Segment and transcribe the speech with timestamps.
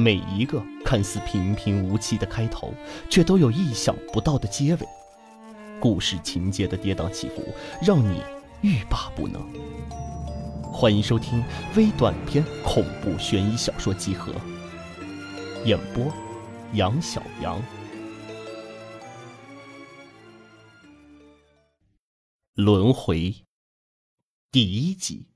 [0.00, 2.72] 每一个看似平平无奇的开头，
[3.10, 4.88] 却都有意想不到的结尾。
[5.78, 7.44] 故事情节的跌宕起伏，
[7.82, 8.22] 让你
[8.62, 9.42] 欲罢不能。
[10.72, 11.44] 欢迎收听
[11.76, 14.32] 微短篇恐怖悬疑小说集合，
[15.66, 16.10] 演播：
[16.72, 17.62] 杨小杨。
[22.54, 23.34] 轮回，
[24.50, 25.26] 第一集。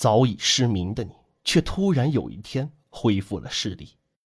[0.00, 1.10] 早已失明的你，
[1.44, 3.98] 却突然有一天恢复了视力。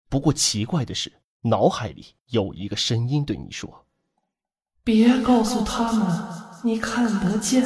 [0.08, 3.84] 不过奇怪的是，脑海里有一个声音对你说
[4.82, 6.18] ：“别告诉他们
[6.64, 7.62] 你看得见。”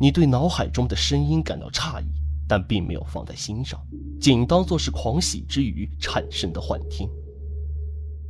[0.00, 2.06] 你对脑海中的声音感到诧异，
[2.48, 3.78] 但并没有放在心上，
[4.18, 7.06] 仅当作是狂喜之余产生的幻听。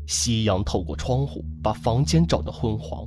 [0.09, 3.07] 夕阳透过窗户，把房间照得昏黄。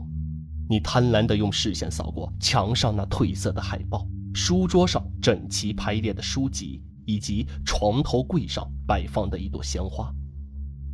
[0.71, 10.09] 你贪婪地用视线扫过墙上那褪色的海报、书桌上整齐排列的书籍，以及床头柜上摆放的一朵鲜花。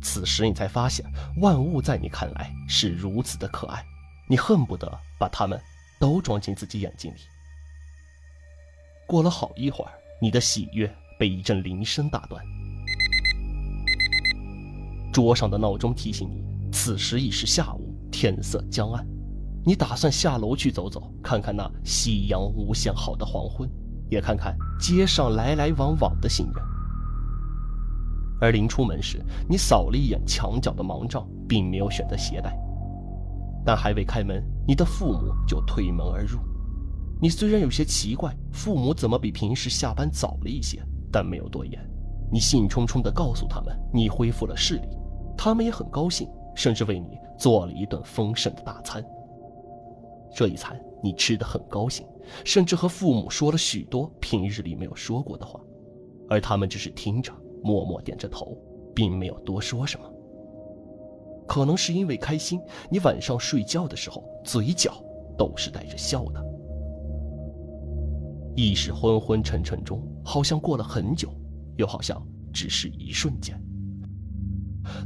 [0.02, 1.06] 此时你才发现，
[1.40, 3.80] 万物在你看来是如此的可爱，
[4.28, 5.56] 你恨不得把它们
[6.00, 7.18] 都装进自己眼睛里。
[9.06, 12.44] 过了好一会儿，你的喜悦被一阵铃声打断。
[15.12, 19.06] 桌上的闹钟提醒你，此时已是下午，天色将暗。
[19.68, 23.68] 你打算下楼去走走，看看那夕阳无限好的黄昏，
[24.08, 26.64] 也看看街上来来往往的行人。
[28.40, 32.58] 而临出门时，你扫了一眼墙角的盲杖，并没有选择携带。
[33.62, 36.38] 但还未开门，你的父母就推门而入。
[37.20, 41.78] 你虽然有些奇怪，父母怎么比平时下班早了一些，但没有多言。
[42.32, 44.88] 你兴冲冲地告诉他们你恢复了视力，
[45.36, 49.04] 他们也很高兴，甚至为你做了一顿丰盛的大餐。
[50.34, 52.06] 这一餐你吃得很高兴，
[52.44, 55.60] 甚至和父母说了许多平日里没有说过的话，
[56.28, 58.56] 而他们只是听着，默默点着头，
[58.94, 60.10] 并没有多说什么。
[61.46, 65.02] 可能是因为开心，你晚上睡觉的时候嘴角
[65.36, 66.44] 都是带着笑的。
[68.54, 71.30] 意识昏昏沉沉中，好像过了很久，
[71.76, 72.22] 又好像
[72.52, 73.58] 只是一瞬间。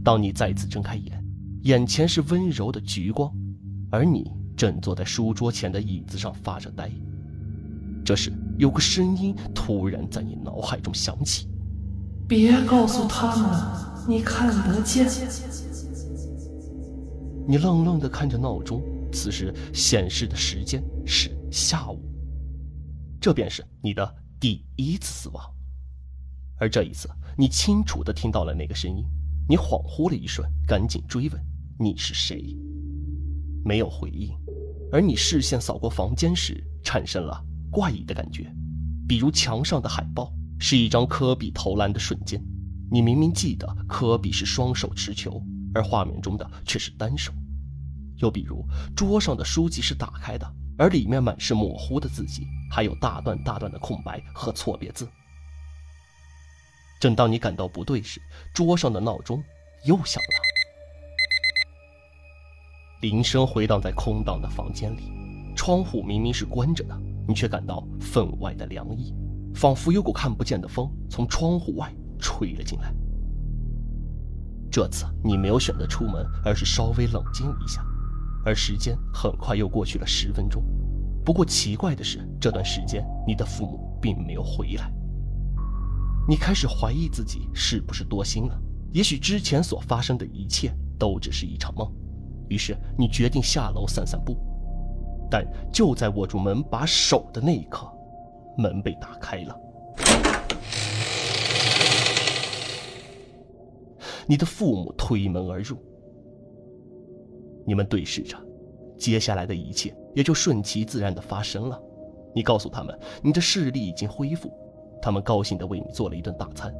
[0.02, 1.24] 当你再次睁开眼，
[1.62, 3.32] 眼前是温柔的橘光，
[3.90, 4.30] 而你。
[4.56, 6.90] 正坐在书桌前的椅子上发着呆。
[8.04, 11.48] 这时，有个声音突然在你脑海中响起
[12.28, 15.06] ：“别告诉他们你看得见。”
[17.46, 22.00] 你愣愣地看着闹钟，此时显示的时间是下午。
[23.20, 25.44] 这便是你的第一次死亡。
[26.58, 29.04] 而这一次，你清楚地听到了那个声音。
[29.48, 31.40] 你恍惚了一瞬，赶紧追问
[31.78, 32.56] ：“你是谁？”
[33.64, 34.30] 没有回应。
[34.92, 38.54] 而你视线扫过房间时，产生了怪异的感觉，
[39.08, 40.30] 比如墙上的海报
[40.60, 42.38] 是一张科比投篮的瞬间，
[42.90, 45.42] 你明明记得科比是双手持球，
[45.74, 47.32] 而画面中的却是单手；
[48.18, 48.62] 又比如
[48.94, 55.08] 桌上的书籍是打开的，而里面满是模糊的字迹，还有大段大段的空白和错别字。
[57.00, 58.20] 正当你感到不对时，
[58.54, 59.42] 桌上的闹钟
[59.86, 60.51] 又响了。
[63.02, 65.12] 铃声回荡在空荡的房间里，
[65.56, 66.96] 窗户明明是关着的，
[67.26, 69.12] 你却感到分外的凉意，
[69.56, 72.94] 仿佛有股看不见的风从窗户外吹了进来。
[74.70, 77.84] 这次你没有选择出门，而是稍微冷静一下，
[78.44, 80.62] 而时间很快又过去了十分钟。
[81.24, 84.92] 不过奇怪的是，这段时间你的父母并没有回来。
[86.28, 88.56] 你开始怀疑自己是不是多心了，
[88.92, 91.92] 也许之前所发生的一切都只是一场梦。
[92.52, 94.36] 于是你决定下楼散散步，
[95.30, 95.42] 但
[95.72, 97.90] 就在握住门把手的那一刻，
[98.58, 99.58] 门被打开了。
[104.26, 105.78] 你的父母推门而入，
[107.66, 108.36] 你们对视着，
[108.98, 111.82] 接下来的一切也就顺其自然的发生了。
[112.34, 114.52] 你告诉他们你的视力已经恢复，
[115.00, 116.70] 他们高兴的为你做了一顿大餐，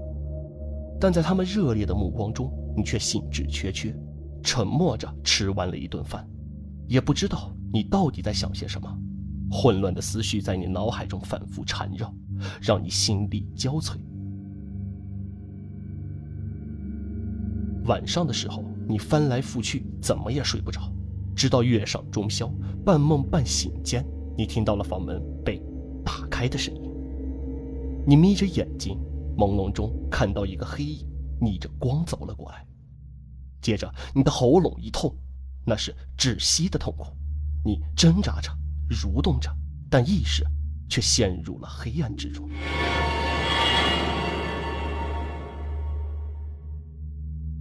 [1.00, 3.90] 但在他们热烈的目光中，你却兴致缺缺。
[4.42, 6.28] 沉默着吃完了一顿饭，
[6.88, 8.98] 也不知道你到底在想些什么。
[9.50, 12.12] 混乱的思绪在你脑海中反复缠绕，
[12.60, 13.96] 让你心力交瘁。
[17.84, 20.80] 晚上的时候，你翻来覆去，怎么也睡不着，
[21.36, 22.50] 直到月上中宵，
[22.84, 24.02] 半梦半醒间，
[24.38, 25.62] 你听到了房门被
[26.04, 26.90] 打开的声音。
[28.06, 28.98] 你眯着眼睛，
[29.36, 31.06] 朦胧中看到一个黑影
[31.40, 32.66] 逆着光走了过来。
[33.62, 35.16] 接着，你的喉咙一痛，
[35.64, 37.06] 那是窒息的痛苦。
[37.64, 38.50] 你挣扎着，
[38.90, 39.48] 蠕动着，
[39.88, 40.44] 但意识
[40.90, 42.48] 却陷入了黑暗之中。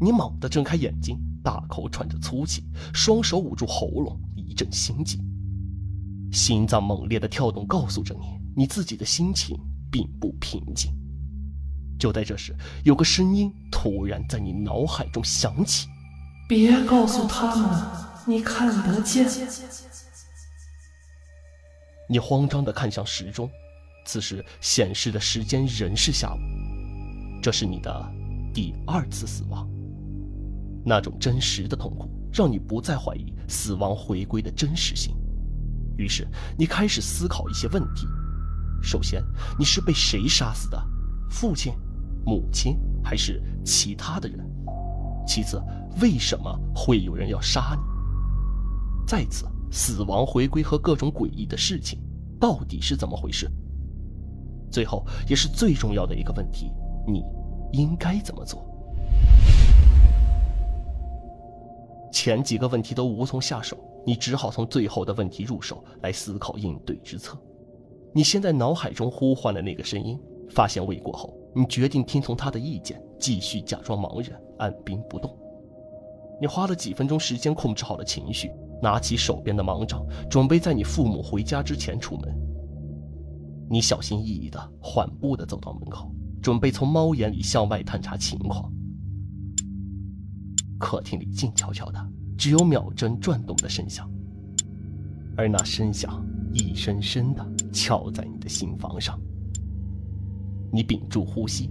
[0.01, 5.19] 你猛地睁开眼睛，大口喘着粗气，双手捂住喉咙，一阵心悸。
[6.31, 9.55] 心脏猛烈的跳动告诉着你，你自己的心情
[9.91, 10.91] 并不平静。
[11.99, 15.87] 就在这时，有个声音突然在你脑海中响起
[16.47, 17.81] ：“别告诉他们，
[18.25, 19.27] 你看得见。”
[22.09, 23.49] 你慌张地看向时钟，
[24.05, 26.39] 此时显示的时间仍是下午。
[27.41, 28.13] 这是你的
[28.53, 29.67] 第二次死亡。
[30.85, 35.15] 那种真实的痛苦，让你不再怀疑死亡回归的真实性。
[35.97, 36.27] 于是，
[36.57, 38.05] 你开始思考一些问题：
[38.81, 39.23] 首先，
[39.57, 40.83] 你是被谁杀死的？
[41.29, 41.73] 父亲、
[42.25, 44.39] 母亲，还是其他的人？
[45.25, 45.61] 其次，
[45.99, 47.81] 为什么会有人要杀你？
[49.05, 51.99] 再次，死亡回归和各种诡异的事情，
[52.39, 53.51] 到底是怎么回事？
[54.71, 56.71] 最后，也是最重要的一个问题：
[57.05, 57.23] 你
[57.73, 58.65] 应该怎么做？
[62.11, 67.37] 前几个问题都无从下手，你只好从最后的问题入手来思考应对之策。
[68.13, 75.35] 你先在脑海中呼唤了那个声音，发现未果后，你决定听从他的意见，继续假装茫然，按兵不动。
[76.41, 78.49] 你花了几分钟时间控制好了情绪，
[78.81, 82.35] 拿起手边的盲杖，准备在你父母回家之前出门。
[83.69, 86.11] 你小心翼翼地、缓步地走到门口，
[86.41, 88.73] 准备从猫眼里向外探查情况。
[90.79, 94.09] 客厅里静悄悄的，只有秒针转动的声响，
[95.37, 99.21] 而那声响一声声的敲在你的心房上。
[100.73, 101.69] 你屏住呼吸，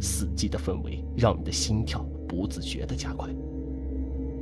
[0.00, 3.30] 死寂的氛围让你的心跳不自觉的加快。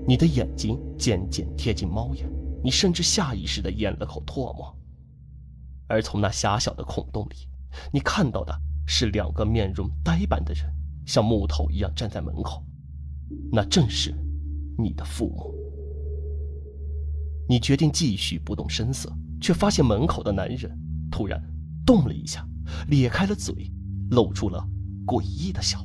[0.09, 2.31] 你的眼睛渐渐贴近猫眼，
[2.63, 4.73] 你甚至下意识的咽了口唾沫。
[5.89, 7.49] 而从那狭小的孔洞里，
[7.93, 8.57] 你看到的
[8.87, 10.65] 是两个面容呆板的人，
[11.05, 12.65] 像木头一样站在门口。
[13.51, 14.15] 那正是
[14.79, 15.53] 你的父母。
[17.49, 20.71] 你决定继续不动声色，却发现门口的男人
[21.11, 21.41] 突然
[21.85, 22.47] 动了一下，
[22.89, 23.73] 咧开了嘴，
[24.11, 24.65] 露出了
[25.05, 25.85] 诡异的笑。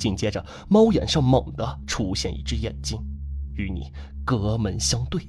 [0.00, 2.98] 紧接着，猫眼上猛地出现一只眼睛，
[3.54, 3.92] 与你
[4.24, 5.22] 隔门相对。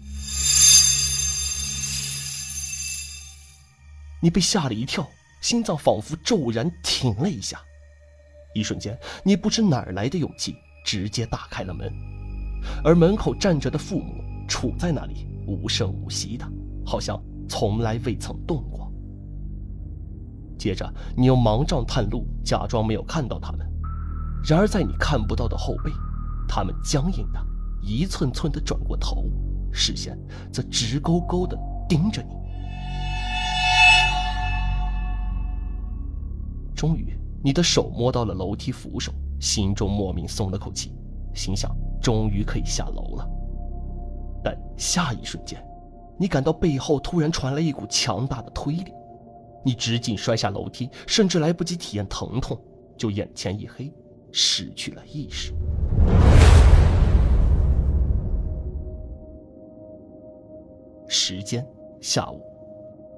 [4.22, 5.08] 你被吓了一跳，
[5.42, 7.62] 心脏仿佛骤然停了一下。
[8.56, 10.56] 一瞬间，你不知哪来的勇气。
[10.84, 11.94] 直接打开了门，
[12.84, 14.16] 而门口站着的父母
[14.50, 16.52] 杵在那里，无声无息的，
[16.84, 18.92] 好像从来未曾动过。
[20.58, 23.71] 接着，你用盲杖探路，假装没有看到他们。
[24.44, 25.92] 然而，在你看不到的后背，
[26.48, 27.40] 他们僵硬的
[27.82, 29.26] 一寸寸的转过头，
[29.72, 30.18] 视线
[30.52, 31.58] 则直勾勾的
[31.88, 32.36] 盯着你。
[36.76, 39.14] 终于，你的手摸到了楼梯扶手。
[39.40, 40.94] 心中莫名松了口气，
[41.34, 43.28] 心想终于可以下楼了。
[44.44, 45.60] 但下一瞬间，
[46.20, 48.94] 你感到背后突然传来一股强大的推力，
[49.66, 52.56] 你直径摔下楼梯，甚至来不及体验疼痛，
[52.96, 53.92] 就眼前一黑，
[54.32, 55.54] 失去了意识。
[61.08, 61.66] 时间
[62.02, 62.42] 下午，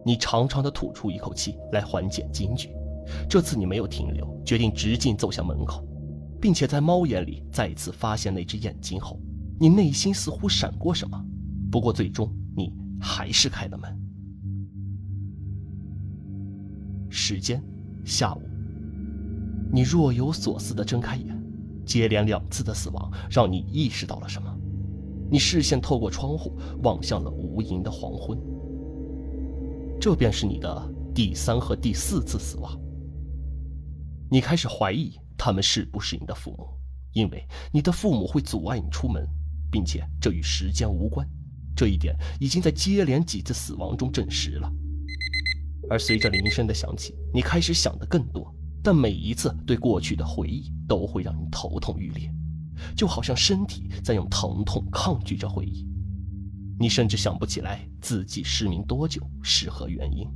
[0.06, 2.70] 你长长的吐出一口气来缓解惊惧。
[3.30, 5.86] 这次你没有停留，决定直径走向门口。
[6.42, 9.18] 并且在猫眼里再次发现那只眼睛后，
[9.58, 11.18] 你内心似乎闪过什么。
[11.72, 13.98] 不过最终你还是开了门。
[17.10, 17.64] 时间
[18.04, 18.42] 下午，
[19.74, 21.44] 你若有所思地睁开眼，
[21.84, 24.56] 接连两次的死亡让你意识到了什么。
[25.32, 28.40] 你视线透过窗户望向了无垠的黄昏。
[30.00, 32.80] 这便是你的第三和第四次死亡。
[34.30, 35.18] 你开始怀疑。
[35.36, 36.70] 他们是不是你的父母？
[37.12, 39.28] 因为你的父母会阻碍你出门，
[39.70, 41.28] 并且这与时间无关。
[41.76, 44.72] 这一点已经在接连几次死亡中证实了。
[45.90, 52.30] 而随着铃声的响起，你开始想的更多，但每一次对过去的回忆都会让你头痛欲裂，
[52.96, 55.88] 就好像身体在用疼痛抗拒着回忆。
[56.78, 60.28] 你甚至想不起来自己失明多久，是何原因。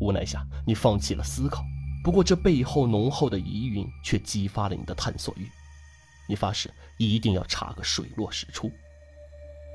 [0.00, 1.62] 无奈下，你放弃了思考。
[2.02, 5.46] 不过，这背后浓厚的疑云却激发了你的探索欲。
[6.28, 8.68] 你发誓一定要查个水落石出。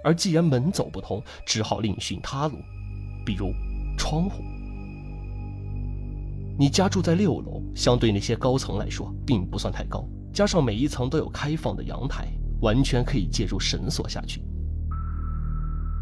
[0.03, 2.57] 而既然门走不通，只好另寻他路，
[3.25, 3.53] 比如
[3.97, 4.43] 窗户。
[6.59, 10.03] 你家住在六楼，相对那些高层来说，并不算太高。
[10.33, 12.27] 加上每一层都有开放的阳台，
[12.61, 14.43] 完全可以借助绳索下去。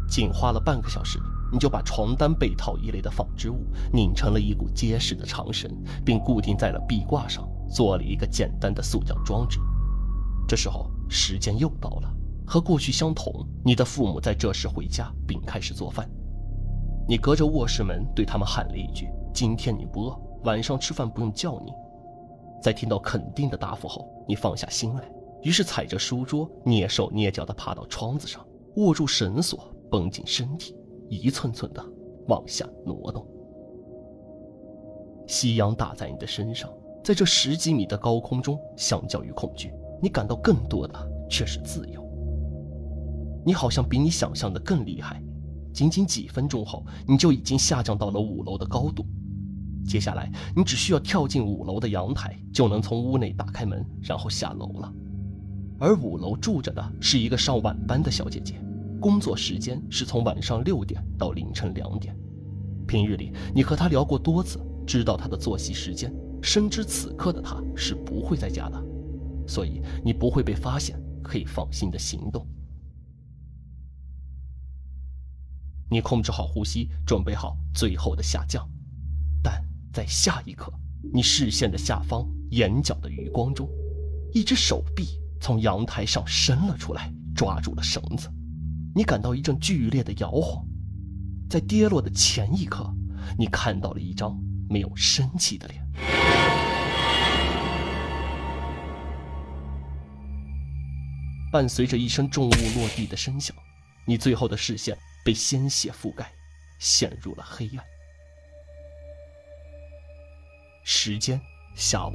[0.08, 1.18] 仅花了半个小时，
[1.52, 5.70] 你就把床单、被套一类的纺织物拧成了一股结实的长绳，
[6.04, 9.60] 并固定在了壁挂上，做了一个简单的塑胶装置。
[10.48, 12.10] 这时候时间又到了，
[12.46, 16.08] 和过去相同，你的父母在这时回家并开始做饭。
[17.06, 21.72] 你隔着卧室门对他们喊了一句：“今天你不饿，晚上吃饭不用叫你。”
[22.62, 25.02] 在听到肯定的答复后，你放下心来，
[25.42, 28.44] 于是踩着书桌，蹑手蹑脚地爬到窗子上，
[28.76, 29.60] 握住绳索，
[29.90, 30.74] 绷紧身体，
[31.08, 31.84] 一寸寸地
[32.28, 33.24] 往下挪动。
[35.28, 36.72] 夕阳打在你的身上，
[37.04, 39.72] 在这十几米的高空中，相较于恐惧，
[40.02, 40.94] 你感到更多的
[41.28, 42.04] 却是自由。
[43.44, 45.22] 你好像比你想象的更厉害，
[45.72, 49.04] 仅仅几分钟后，你就已经下降到了五楼的高度。
[49.86, 54.92] 接下来，你只需要跳进五楼的阳台，就能从屋内打开门，然后下楼了。
[55.78, 58.60] 而五楼住着的是一个上晚班的小姐姐，
[59.00, 62.16] 工作时间是从晚上六点到凌晨两点。
[62.86, 66.12] 平日里，你和她聊过多次，知道她的作息时间，
[66.42, 68.82] 深知此刻的她是不会在家的，
[69.46, 72.46] 所以你不会被发现，可以放心的行动。
[75.88, 78.68] 你控制好呼吸，准备好最后的下降。
[79.96, 80.70] 在下一刻，
[81.10, 83.66] 你视线的下方，眼角的余光中，
[84.34, 88.30] 一只手臂从阳台上伸了出来，抓住了绳子。
[88.94, 90.62] 你感到一阵剧烈的摇晃，
[91.48, 92.94] 在跌落的前一刻，
[93.38, 94.38] 你看到了一张
[94.68, 95.82] 没有生气的脸。
[101.50, 103.56] 伴随着一声重物落地的声响，
[104.06, 106.30] 你最后的视线被鲜血覆盖，
[106.78, 107.82] 陷入了黑暗。
[110.88, 111.40] 时间
[111.74, 112.12] 下午，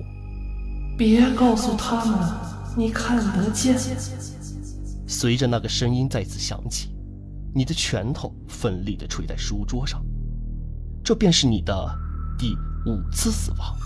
[0.98, 2.18] 别告诉他们
[2.78, 3.78] 你看得见。
[5.06, 6.96] 随着那个声音再次响起，
[7.54, 10.02] 你的拳头奋力地捶在书桌上，
[11.04, 11.94] 这便是你的
[12.40, 13.78] 第五次死亡。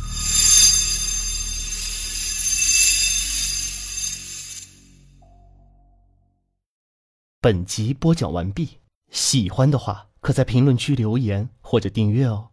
[7.41, 8.77] 本集播讲完毕，
[9.09, 12.49] 喜欢的话可在评论区留言或者订阅哦。